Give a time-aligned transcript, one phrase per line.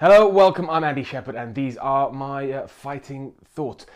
[0.00, 0.68] Hello, welcome.
[0.68, 3.86] I'm Andy Shepherd, and these are my uh, fighting thoughts.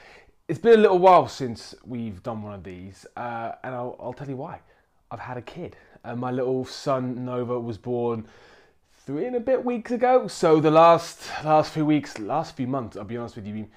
[0.46, 4.12] It's been a little while since we've done one of these, uh, and I'll, I'll,
[4.12, 4.61] tell you why.
[5.11, 5.74] I've had a kid.
[6.04, 8.29] Uh, my little son Nova was born
[9.06, 10.29] three and a bit weeks ago.
[10.29, 13.71] So the last last few weeks, last few months, I'll be honest with you, been,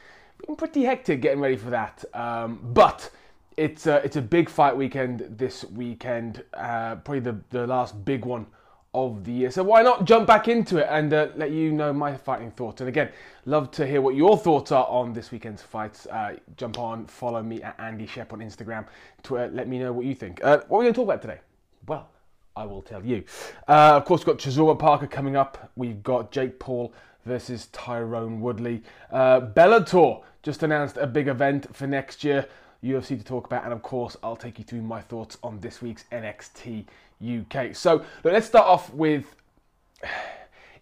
[0.45, 2.05] been pretty hectic getting ready for that.
[2.13, 3.09] Um, but
[3.57, 6.43] it's a, it's a big fight weekend this weekend.
[6.53, 8.45] Uh, probably the the last big one
[8.93, 9.51] of the year.
[9.51, 12.81] So why not jump back into it and uh, let you know my fighting thoughts.
[12.81, 13.09] And again,
[13.45, 16.07] love to hear what your thoughts are on this weekend's fights.
[16.07, 18.85] Uh, jump on, follow me at Andy Shep on Instagram
[19.29, 20.43] uh, let me know what you think.
[20.43, 21.39] Uh, what are we going to talk about today?
[21.87, 22.09] Well,
[22.55, 23.23] I will tell you.
[23.67, 25.71] Uh, of course, we've got Chisora Parker coming up.
[25.75, 26.93] We've got Jake Paul
[27.25, 28.83] versus Tyron Woodley.
[29.11, 32.47] Uh, Bellator just announced a big event for next year.
[32.83, 35.83] UFC to talk about, and of course, I'll take you through my thoughts on this
[35.83, 36.85] week's NXT
[37.23, 37.75] UK.
[37.75, 39.35] So let's start off with.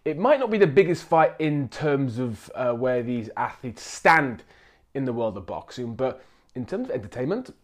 [0.04, 4.42] It might not be the biggest fight in terms of uh, where these athletes stand
[4.94, 6.24] in the world of boxing, but
[6.54, 7.54] in terms of entertainment,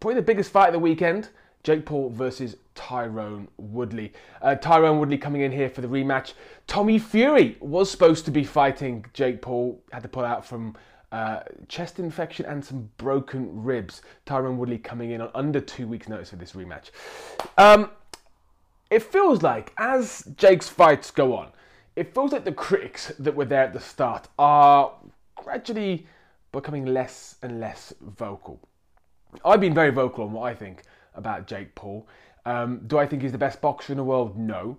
[0.00, 1.28] probably the biggest fight of the weekend.
[1.64, 4.12] Jake Paul versus Tyron Woodley.
[4.40, 6.32] Uh, Tyron Woodley coming in here for the rematch.
[6.66, 10.76] Tommy Fury was supposed to be fighting Jake Paul, had to pull out from
[11.10, 14.02] uh, chest infection and some broken ribs.
[14.26, 16.90] Tyron Woodley coming in on under two weeks' notice for this rematch.
[17.56, 17.90] Um,
[18.90, 21.48] it feels like as Jake's fights go on,
[21.96, 24.92] it feels like the critics that were there at the start are
[25.34, 26.06] gradually
[26.52, 28.60] becoming less and less vocal.
[29.44, 32.06] I've been very vocal on what I think about Jake Paul.
[32.46, 34.38] Um, do I think he's the best boxer in the world?
[34.38, 34.78] No.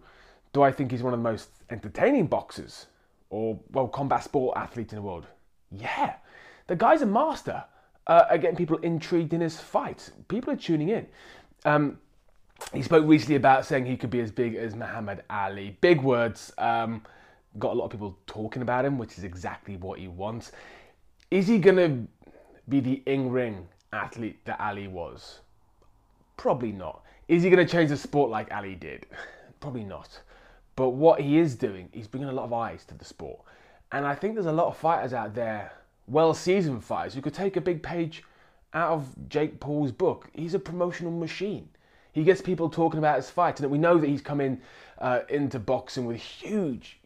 [0.54, 2.88] Do I think he's one of the most entertaining boxers
[3.30, 5.28] or, well, combat sport athletes in the world?
[5.72, 6.16] Yeah.
[6.66, 7.64] The guy's a master
[8.08, 10.12] uh, at getting people intrigued in his fights.
[10.28, 11.06] People are tuning in.
[11.66, 12.00] Um,
[12.74, 15.78] he spoke recently about saying he could be as big as Muhammad Ali.
[15.82, 16.52] Big words.
[16.58, 17.02] Um,
[17.58, 20.52] got a lot of people talking about him, which is exactly what he wants.
[21.32, 22.32] Is he going to
[22.68, 25.40] be the in ring athlete that Ali was?
[26.38, 27.04] Probably not.
[27.28, 29.06] Is he going to change the sport like Ali did?
[29.60, 30.22] Probably not.
[30.76, 33.42] But what he is doing, he's bringing a lot of eyes to the sport.
[33.92, 35.72] And I think there's a lot of fighters out there,
[36.08, 38.23] well seasoned fighters, who could take a big page
[38.73, 40.30] out of Jake Paul's book.
[40.33, 41.70] He's a promotional machine.
[42.11, 44.61] He gets people talking about his fight, and we know that he's come in
[44.97, 46.99] uh, into boxing with huge,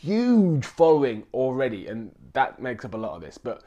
[0.00, 3.38] huge following already, and that makes up a lot of this.
[3.38, 3.62] But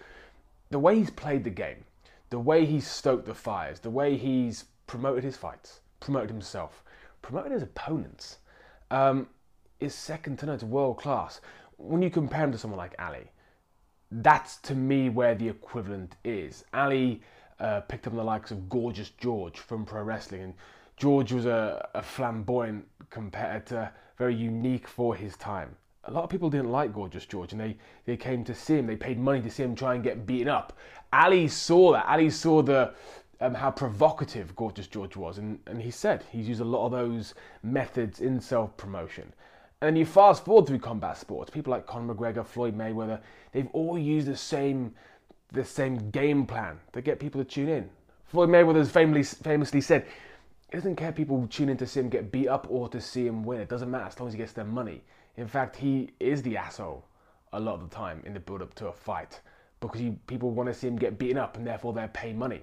[0.70, 1.84] the way he's played the game,
[2.30, 6.84] the way he's stoked the fires, the way he's promoted his fights, promoted himself,
[7.22, 8.38] promoted his opponents,
[8.92, 9.28] um,
[9.80, 10.56] is second to none.
[10.56, 11.42] It's world class.
[11.78, 13.30] When you compare him to someone like Ali,
[14.10, 16.64] that's to me where the equivalent is.
[16.74, 17.22] Ali
[17.60, 20.54] uh, picked up on the likes of Gorgeous George from pro wrestling, and
[20.98, 25.76] George was a, a flamboyant competitor, very unique for his time.
[26.06, 28.88] A lot of people didn't like Gorgeous George, and they, they came to see him.
[28.88, 30.74] They paid money to see him try and get beaten up.
[31.14, 32.06] Ali saw that.
[32.08, 32.94] Ali saw the
[33.40, 36.92] um, how provocative Gorgeous George was, and, and he said he's used a lot of
[36.92, 39.32] those methods in self promotion.
[39.82, 43.20] And then you fast forward through combat sports, people like Conor McGregor, Floyd Mayweather,
[43.52, 44.96] they've all used the same
[45.52, 47.90] the same game plan to get people to tune in.
[48.26, 50.06] Floyd Mayweather famously, famously said,
[50.76, 53.44] doesn't care people tune in to see him get beat up or to see him
[53.44, 53.62] win.
[53.62, 55.02] It doesn't matter as long as he gets their money.
[55.38, 57.06] In fact, he is the asshole
[57.54, 59.40] a lot of the time in the build up to a fight
[59.80, 62.62] because he, people want to see him get beaten up and therefore they're paying money.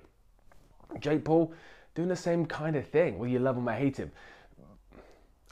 [1.00, 1.52] Jake Paul
[1.94, 4.10] doing the same kind of thing, whether you love him or hate him.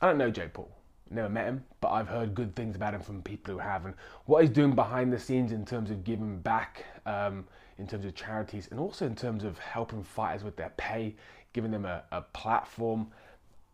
[0.01, 0.71] I don't know Jake Paul,
[1.11, 3.87] never met him, but I've heard good things about him from people who have.
[3.87, 3.95] And
[4.27, 7.47] what he's doing behind the scenes in terms of giving back, um,
[7.79, 11.15] in terms of charities, and also in terms of helping fighters with their pay,
[11.53, 13.09] giving them a, a platform.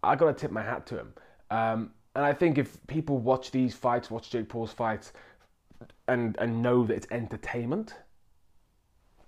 [0.02, 1.12] I got to tip my hat to him.
[1.50, 5.12] Um, and I think if people watch these fights, watch Jake Paul's fights,
[6.08, 7.94] and and know that it's entertainment,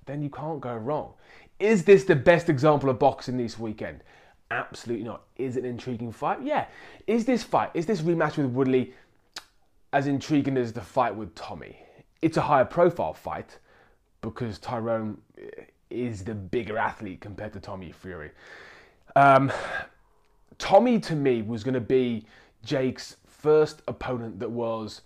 [0.06, 1.14] then you can't go wrong.
[1.58, 4.02] Is this the best example of boxing this weekend?
[4.50, 5.22] Absolutely not.
[5.36, 6.42] Is it an intriguing fight?
[6.42, 6.66] Yeah.
[7.06, 8.94] Is this fight, is this rematch with Woodley
[9.92, 11.76] as intriguing as the fight with Tommy?
[12.22, 13.58] It's a higher profile fight
[14.22, 15.18] because Tyron
[15.90, 18.30] is the bigger athlete compared to Tommy Fury.
[19.16, 19.52] Um,
[20.58, 22.24] Tommy to me was going to be
[22.64, 25.02] Jake's first opponent that was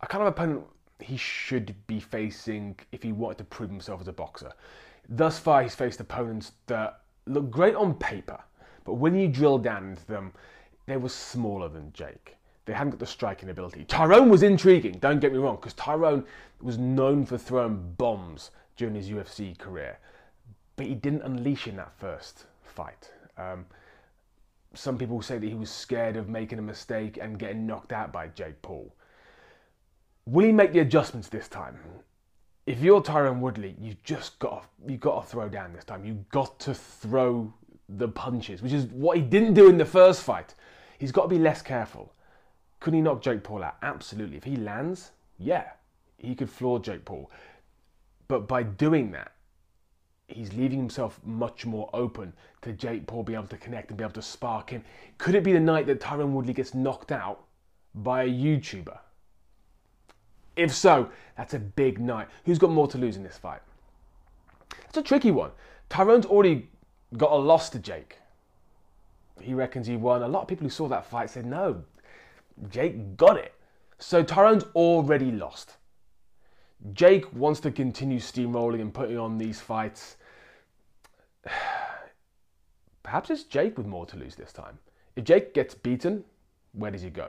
[0.00, 0.64] a kind of opponent
[1.00, 4.52] he should be facing if he wanted to prove himself as a boxer.
[5.08, 8.38] Thus far, he's faced opponents that look great on paper,
[8.84, 10.32] but when you drill down into them,
[10.86, 12.36] they were smaller than Jake.
[12.64, 13.84] They hadn't got the striking ability.
[13.84, 16.24] Tyron was intriguing, don't get me wrong, because Tyron
[16.60, 19.98] was known for throwing bombs during his UFC career,
[20.76, 23.10] but he didn't unleash in that first fight.
[23.38, 23.66] Um,
[24.74, 28.12] some people say that he was scared of making a mistake and getting knocked out
[28.12, 28.94] by Jake Paul.
[30.26, 31.78] Will he make the adjustments this time?
[32.66, 36.04] If you're Tyron Woodley, you've just got you got to throw down this time.
[36.04, 37.52] You've got to throw
[37.88, 40.54] the punches, which is what he didn't do in the first fight.
[40.98, 42.12] He's got to be less careful.
[42.80, 43.76] Could he knock Jake Paul out?
[43.82, 44.36] Absolutely.
[44.36, 45.66] If he lands, yeah,
[46.18, 47.30] he could floor Jake Paul.
[48.28, 49.32] But by doing that,
[50.28, 52.32] he's leaving himself much more open
[52.62, 54.84] to Jake Paul being able to connect and be able to spark him.
[55.18, 57.44] Could it be the night that Tyron Woodley gets knocked out
[57.94, 58.98] by a YouTuber?
[60.56, 62.28] If so, that's a big night.
[62.44, 63.60] Who's got more to lose in this fight?
[64.88, 65.50] It's a tricky one.
[65.90, 66.68] Tyron's already
[67.16, 68.18] got a loss to Jake.
[69.40, 70.22] He reckons he won.
[70.22, 71.84] A lot of people who saw that fight said, no,
[72.70, 73.52] Jake got it.
[73.98, 75.76] So Tyron's already lost.
[76.92, 80.16] Jake wants to continue steamrolling and putting on these fights.
[83.02, 84.78] Perhaps it's Jake with more to lose this time.
[85.14, 86.24] If Jake gets beaten,
[86.72, 87.28] where does he go?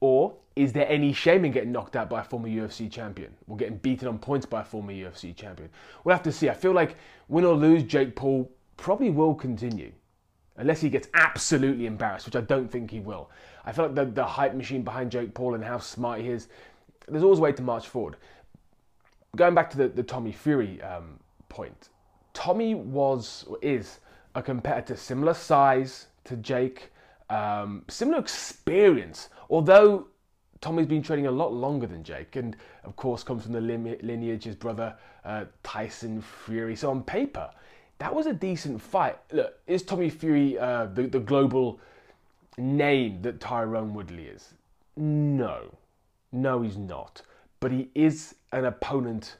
[0.00, 3.56] Or is there any shame in getting knocked out by a former UFC champion or
[3.56, 5.70] getting beaten on points by a former UFC champion?
[6.02, 6.48] We'll have to see.
[6.48, 6.96] I feel like
[7.28, 9.92] win or lose, Jake Paul probably will continue.
[10.56, 13.30] Unless he gets absolutely embarrassed, which I don't think he will.
[13.64, 16.48] I feel like the, the hype machine behind Jake Paul and how smart he is,
[17.08, 18.16] there's always a way to march forward.
[19.36, 21.18] Going back to the, the Tommy Fury um,
[21.48, 21.88] point,
[22.32, 23.98] Tommy was, is,
[24.34, 26.90] a competitor similar size to Jake,
[27.30, 30.08] um, similar experience, although
[30.60, 34.44] Tommy's been training a lot longer than Jake, and of course comes from the lineage
[34.44, 36.74] his brother uh, Tyson Fury.
[36.74, 37.50] So on paper,
[37.98, 39.18] that was a decent fight.
[39.32, 41.80] Look, is Tommy Fury uh, the, the global
[42.58, 44.54] name that Tyron Woodley is?
[44.96, 45.74] No,
[46.34, 47.22] no, he's not.
[47.60, 49.36] But he is an opponent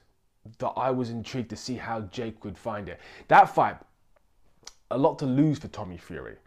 [0.59, 2.99] that I was intrigued to see how Jake would find it.
[3.27, 3.77] That fight,
[4.91, 6.37] a lot to lose for Tommy Fury.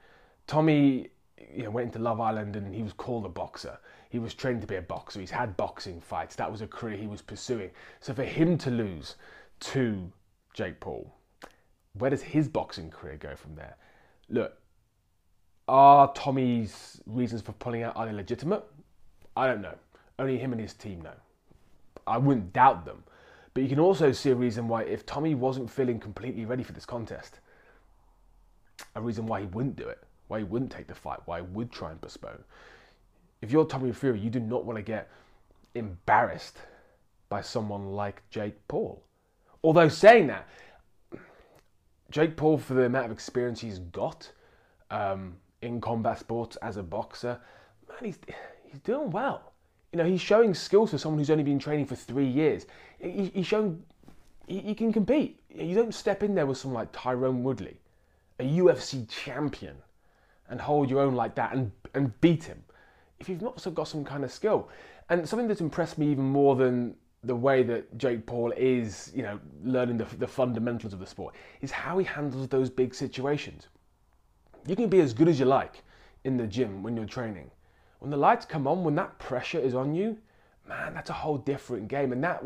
[0.47, 1.11] Tommy
[1.55, 3.79] you know, went into Love Island and he was called a boxer.
[4.09, 5.21] He was trained to be a boxer.
[5.21, 6.35] He's had boxing fights.
[6.37, 7.71] That was a career he was pursuing.
[8.01, 9.17] So for him to lose
[9.61, 10.11] to
[10.55, 11.15] Jake Paul,
[11.93, 13.77] where does his boxing career go from there?
[14.31, 14.57] Look,
[15.69, 18.65] are Tommy's reasons for pulling out are they legitimate?
[19.37, 19.75] I don't know.
[20.19, 21.15] Only him and his team know.
[22.07, 23.05] I wouldn't doubt them.
[23.55, 26.73] But you can also see a reason why if Tommy wasn't feeling completely ready for
[26.73, 27.41] this contest,
[28.95, 31.47] a reason why he wouldn't do it, why he wouldn't take the fight, why he
[31.47, 32.45] would try and postpone.
[33.43, 35.11] If you're Tommy Fury, you do not want to get
[35.75, 36.59] embarrassed
[37.29, 39.03] by someone like Jake Paul.
[39.63, 40.49] Although saying that,
[42.11, 44.31] Jake Paul, for the amount of experience he's got
[44.91, 47.41] um, in combat sports as a boxer,
[47.89, 48.19] man, he's
[48.65, 49.53] he's doing well.
[49.93, 52.67] You know, he's showing skills for someone who's only been training for three years.
[53.01, 53.83] He, he's showing
[54.47, 55.41] he, he, can compete.
[55.55, 57.79] You don't step in there with someone like Tyron Woodley,
[58.39, 59.77] a UFC champion,
[60.49, 62.63] and hold your own like that and and beat him
[63.19, 64.69] if you've not got some kind of skill.
[65.09, 66.95] And something that's impressed me even more than
[67.25, 71.35] the way that Jake Paul is, you know, learning the, the fundamentals of the sport
[71.61, 73.69] is how he handles those big situations.
[74.67, 75.83] You can be as good as you like
[76.25, 77.51] in the gym when you're training.
[77.99, 80.19] When the lights come on, when that pressure is on you,
[80.69, 82.13] man, that's a whole different game.
[82.13, 82.45] And that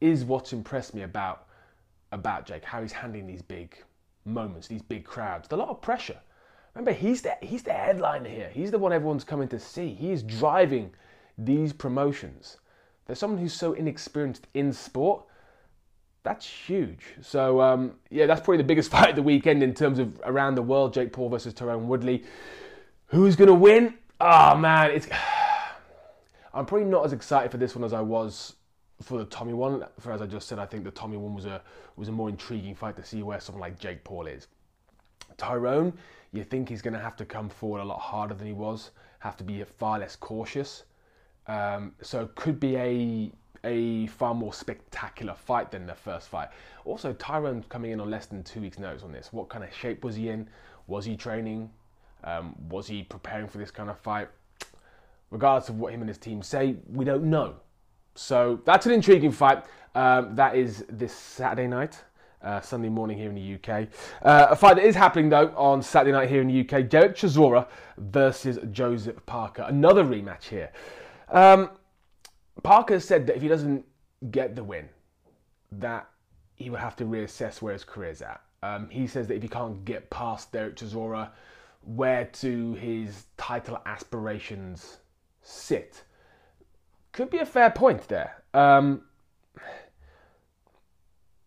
[0.00, 1.46] is what's impressed me about
[2.12, 3.74] about Jake, how he's handling these big
[4.24, 5.48] moments, these big crowds.
[5.48, 6.18] There's a lot of pressure.
[6.74, 8.50] Remember, he's the he's the headliner here.
[8.52, 9.88] He's the one everyone's coming to see.
[9.94, 10.90] He's driving
[11.36, 12.58] these promotions.
[13.06, 15.24] There's someone who's so inexperienced in sport.
[16.22, 17.04] That's huge.
[17.20, 20.54] So um, yeah, that's probably the biggest fight of the weekend in terms of around
[20.54, 20.94] the world.
[20.94, 22.24] Jake Paul versus Tyron Woodley.
[23.06, 23.94] Who's gonna win?
[24.24, 25.08] Oh man, it's.
[26.54, 28.54] I'm probably not as excited for this one as I was
[29.02, 29.84] for the Tommy one.
[29.98, 31.60] For as I just said, I think the Tommy one was a
[31.96, 34.46] was a more intriguing fight to see where someone like Jake Paul is.
[35.38, 35.92] Tyron,
[36.32, 38.92] you think he's going to have to come forward a lot harder than he was,
[39.18, 40.84] have to be far less cautious.
[41.48, 43.32] Um, so it could be a
[43.64, 46.50] a far more spectacular fight than the first fight.
[46.84, 49.32] Also, Tyron coming in on less than two weeks' notice on this.
[49.32, 50.48] What kind of shape was he in?
[50.86, 51.70] Was he training?
[52.24, 54.28] Um, was he preparing for this kind of fight?
[55.30, 57.54] Regardless of what him and his team say, we don't know.
[58.14, 59.64] So that's an intriguing fight.
[59.94, 62.02] Um, that is this Saturday night
[62.42, 63.88] uh, Sunday morning here in the UK.
[64.22, 67.16] Uh, a fight that is happening though on Saturday night here in the UK: Derek
[67.16, 67.66] Chisora
[67.98, 69.64] versus Joseph Parker.
[69.68, 70.70] Another rematch here.
[71.30, 71.70] Um,
[72.62, 73.84] Parker said that if he doesn't
[74.30, 74.88] get the win,
[75.72, 76.08] that
[76.56, 78.40] he would have to reassess where his career's at.
[78.62, 81.30] Um, he says that if he can't get past Derek Chisora,
[81.84, 84.98] where to his title aspirations
[85.40, 86.04] sit?
[87.12, 88.42] Could be a fair point there.
[88.54, 89.02] Um,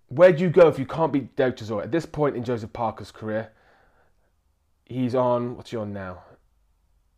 [0.07, 1.83] where do you go if you can't beat Derek Chisora?
[1.83, 3.51] At this point in Joseph Parker's career,
[4.85, 6.23] he's on, what's he on now?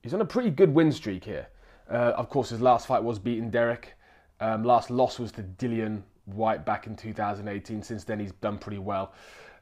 [0.01, 1.47] He's on a pretty good win streak here.
[1.89, 3.93] Uh, of course, his last fight was beating Derek.
[4.39, 7.81] Um, last loss was to Dillian Whyte back in 2018.
[7.81, 9.13] Since then, he's done pretty well.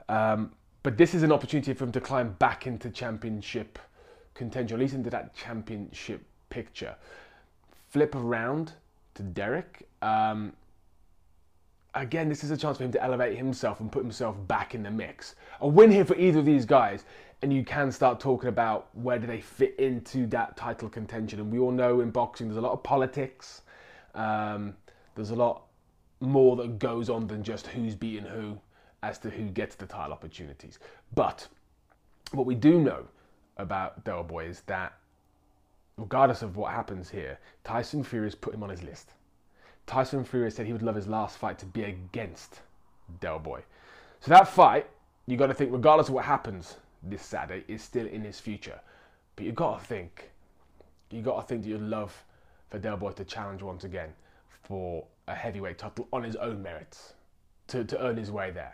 [0.09, 0.51] Um,
[0.85, 3.79] but this is an opportunity for him to climb back into championship
[4.35, 6.95] contention, at least into that championship picture.
[7.89, 8.73] Flip around
[9.15, 9.89] to Derek.
[10.03, 10.53] Um,
[11.95, 14.83] again, this is a chance for him to elevate himself and put himself back in
[14.83, 15.33] the mix.
[15.61, 17.05] A win here for either of these guys,
[17.41, 21.39] and you can start talking about where do they fit into that title contention.
[21.39, 23.63] And we all know in boxing there's a lot of politics.
[24.13, 24.75] Um,
[25.15, 25.63] there's a lot
[26.19, 28.59] more that goes on than just who's beating who
[29.03, 30.79] as to who gets the title opportunities.
[31.13, 31.47] But
[32.31, 33.05] what we do know
[33.57, 34.93] about Del Boy is that
[35.97, 39.11] regardless of what happens here, Tyson Fury has put him on his list.
[39.85, 42.61] Tyson Fury said he would love his last fight to be against
[43.19, 43.61] Del Boy.
[44.19, 44.87] So that fight,
[45.27, 48.79] you got to think, regardless of what happens this Saturday, is still in his future.
[49.35, 50.31] But you got to think,
[51.11, 52.23] you got to think that you'd love
[52.69, 54.09] for Del Boy to challenge once again
[54.63, 57.13] for a heavyweight title on his own merits
[57.67, 58.73] to, to earn his way there.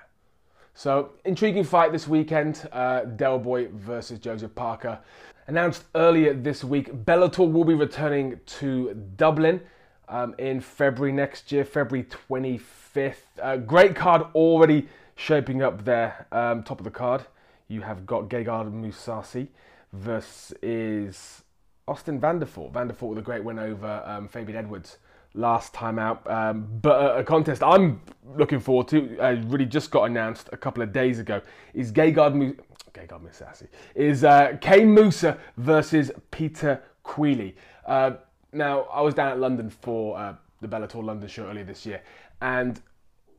[0.73, 4.99] So, intriguing fight this weekend uh, Del Boy versus Joseph Parker.
[5.47, 9.61] Announced earlier this week, Bellator will be returning to Dublin
[10.07, 13.15] um, in February next year, February 25th.
[13.41, 16.25] Uh, great card already shaping up there.
[16.31, 17.25] Um, top of the card,
[17.67, 19.49] you have got Gegard Mousasi
[19.91, 21.43] versus
[21.87, 22.71] Austin Vanderford.
[22.71, 24.97] Vanderford with a great win over um, Fabian Edwards
[25.33, 26.29] last time out.
[26.29, 28.01] Um, but a, contest I'm
[28.35, 31.41] looking forward to, uh, really just got announced a couple of days ago,
[31.73, 32.55] is Gegard Mu-
[32.93, 37.55] Gegard Mousasi, is uh, Kane Mousah versus Peter Queally.
[37.85, 38.11] Uh,
[38.53, 42.01] now, I was down at London for uh, the Bellator London show earlier this year,
[42.41, 42.81] and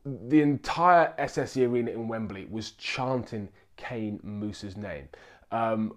[0.05, 3.47] the entire SSE arena in Wembley was chanting
[3.77, 5.07] Kane Mousah's name.
[5.51, 5.95] Um,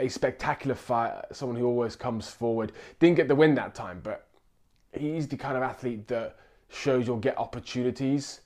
[0.00, 2.72] a spectacular fight, someone who always comes forward.
[2.98, 4.25] Didn't get the win that time, but
[4.98, 6.36] he's the kind of athlete that
[6.68, 8.40] shows you'll get opportunities,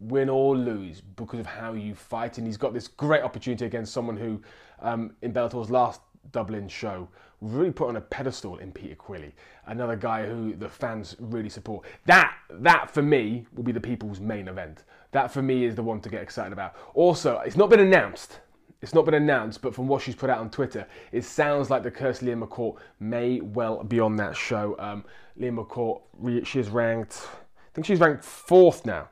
[0.00, 2.38] win or lose, because of how you fight.
[2.38, 4.42] And he's got this great opportunity against someone who,
[4.80, 6.00] um, in Bellator's last
[6.32, 7.08] Dublin show,
[7.40, 9.32] really put on a pedestal in Peter Queally,
[9.66, 11.86] another guy who the fans really support.
[12.06, 14.84] That, that for me, will be the people's main event.
[15.12, 16.74] That for me is the one to get excited about.
[16.94, 18.40] Also, it's not been announced.
[18.82, 21.82] It's not been announced, but from what she's put out on Twitter, it sounds like
[21.82, 24.76] the curse Leah McCourt may well be on that show.
[24.78, 25.04] Um,
[25.36, 26.02] Leah McCourt,
[26.44, 29.08] she is ranked, I think she's ranked fourth now.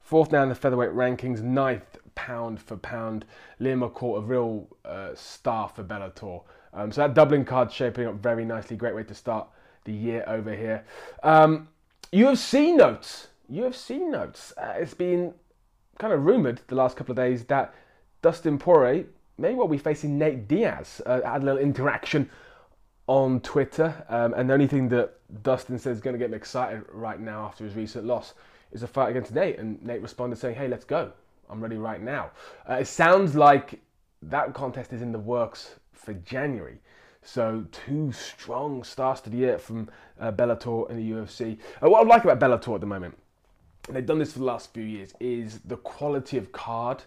[0.00, 3.24] Fourth now in the featherweight rankings, ninth pound for pound.
[3.58, 6.42] Leah McCourt, a real uh, star for Bellator.
[6.74, 8.76] Um, so that Dublin card shaping up very nicely.
[8.76, 9.48] Great way to start
[9.84, 10.84] the year over here.
[11.22, 11.68] Um,
[12.12, 13.28] UFC notes.
[13.50, 14.52] UFC notes.
[14.56, 15.34] Uh, it's been
[15.98, 17.74] kind of rumoured the last couple of days that
[18.22, 21.02] Dustin Poirier may well be facing Nate Diaz.
[21.04, 22.30] Uh, had a little interaction
[23.08, 26.34] on Twitter, um, and the only thing that Dustin says is going to get him
[26.34, 28.34] excited right now after his recent loss
[28.70, 29.58] is a fight against Nate.
[29.58, 31.12] And Nate responded saying, "Hey, let's go.
[31.50, 32.30] I'm ready right now."
[32.68, 33.80] Uh, it sounds like
[34.22, 36.78] that contest is in the works for January.
[37.22, 39.88] So two strong starts to the year from
[40.20, 41.58] uh, Bellator and the UFC.
[41.82, 43.16] Uh, what I like about Bellator at the moment,
[43.88, 47.02] and they've done this for the last few years, is the quality of card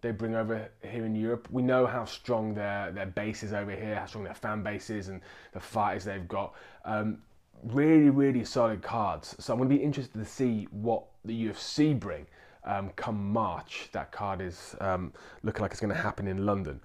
[0.00, 1.48] they bring over here in Europe.
[1.50, 4.90] We know how strong their their base is over here, how strong their fan base
[4.90, 5.20] is, and
[5.52, 6.54] the fighters they've got.
[6.84, 7.18] Um,
[7.64, 9.34] really, really solid cards.
[9.38, 12.26] So I'm going to be interested to see what the UFC bring
[12.64, 13.88] um, come March.
[13.92, 15.12] That card is um,
[15.42, 16.80] looking like it's going to happen in London.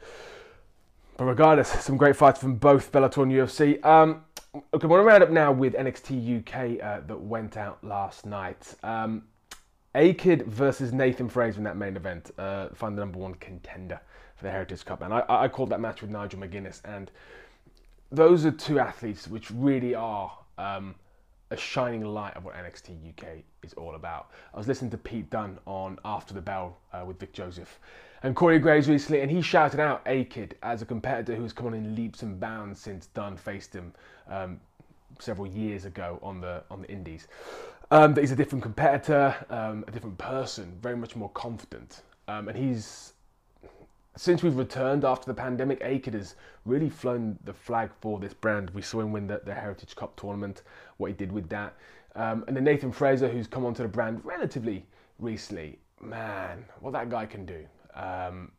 [1.18, 3.84] But regardless, some great fights from both Bellator and UFC.
[3.86, 4.24] Um,
[4.74, 8.75] okay, we're to round up now with NXT UK uh, that went out last night.
[8.84, 9.24] Um,
[9.95, 12.31] A-Kid versus Nathan Frazer in that main event.
[12.38, 14.00] Uh, find the number one contender
[14.36, 15.01] for the Heritage Cup.
[15.01, 16.81] And I, I called that match with Nigel McGuinness.
[16.86, 17.12] And
[18.12, 20.95] those are two athletes which really are um,
[21.51, 24.31] a shining light of what NXT UK is all about.
[24.53, 27.79] I was listening to Pete Dunne on After the Bell uh, with Vic Joseph
[28.24, 31.74] and Corey Graves recently, and he shouted out A-Kid as a competitor who's come on
[31.74, 33.93] in leaps and bounds since Dunn faced him
[34.29, 34.60] um,
[35.19, 37.27] several years ago on the on the Indies.
[37.91, 42.48] Um, that he's a different competitor, um, a different person, very much more confident, um,
[42.48, 43.13] and he's
[44.17, 48.69] since we've returned after the pandemic, A-Kid has really flown the flag for this brand.
[48.71, 50.63] We saw him win the, the Heritage Cup tournament,
[50.98, 51.75] what he did with that.
[52.15, 54.86] Um, and then Nathan Frazer, who's come onto the brand relatively
[55.17, 57.65] recently, man, what that guy can do.
[57.95, 58.51] Um,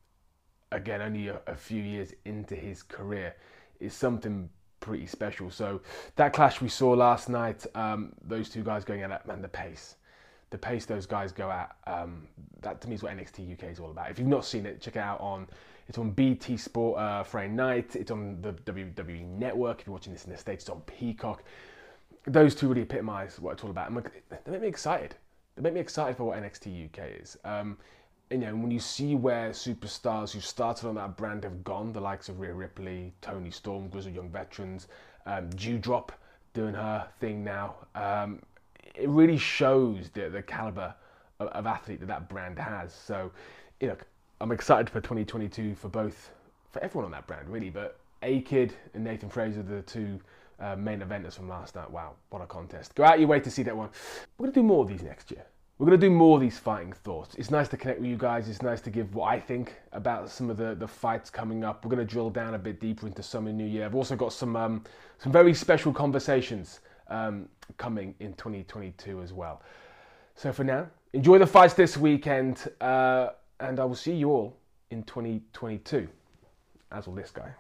[0.71, 3.35] again, only a, a, few years into his career
[3.79, 4.49] is something
[4.83, 5.51] pretty special.
[5.51, 5.81] So
[6.17, 9.49] that clash we saw last night, um, those two guys going at it, man, the
[9.49, 9.97] pace
[10.53, 12.29] the pace those guys go at, um,
[12.61, 14.11] that to me is what NXT UK is all about.
[14.11, 15.49] If you've not seen it, check it out on
[15.89, 17.97] it's on BT Sport uh, Friday night.
[17.97, 19.81] It's on the WWE Network.
[19.81, 21.43] If you're watching this in the States, it's on Peacock.
[22.27, 23.91] those two really epitomise what it's all about.
[23.91, 24.05] And
[24.45, 25.17] they make me excited.
[25.57, 27.37] They make me excited for what NXT UK is.
[27.45, 27.77] Um,
[28.33, 32.01] you know, when you see where superstars who started on that brand have gone, the
[32.01, 34.89] likes of Rhea Ripley, Toni Storm, Grizzled Young Veterans,
[35.27, 36.11] um, Doudrop
[36.55, 38.41] doing her thing now, um,
[38.95, 40.95] it really shows the, the caliber
[41.41, 42.93] of, of, athlete that that brand has.
[42.93, 43.31] So,
[43.81, 43.97] you know,
[44.41, 46.31] I'm excited for 2022 for both,
[46.71, 47.71] for everyone on that brand, really.
[47.71, 50.21] But A Kid and Nathan Frazer, the two
[50.61, 51.91] uh, main eventers from last night.
[51.91, 52.95] Wow, what a contest.
[52.95, 53.89] Go out your way to see that one.
[54.37, 55.45] We're going to do more of these next year.
[55.83, 57.35] We're going to do more of these fighting thoughts.
[57.35, 58.49] It's nice to connect with you guys.
[58.49, 61.85] It's nice to give what I think about some of the, the fights coming up.
[61.85, 63.85] We're going to drill down a bit deeper into summer new year.
[63.85, 64.85] I've also got some um,
[65.19, 67.49] some very special conversations um,
[67.79, 69.61] coming in 2022 as well.
[70.37, 74.57] So for now, enjoy the fights this weekend, uh, and I will see you all
[74.93, 76.07] in 2022,
[76.93, 77.53] as will this guy.